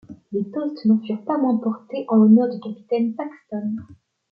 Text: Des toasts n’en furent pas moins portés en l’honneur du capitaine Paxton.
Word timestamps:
Des 0.31 0.49
toasts 0.49 0.83
n’en 0.87 0.97
furent 1.05 1.23
pas 1.25 1.37
moins 1.37 1.57
portés 1.57 2.05
en 2.07 2.15
l’honneur 2.15 2.49
du 2.49 2.59
capitaine 2.59 3.13
Paxton. 3.13 3.75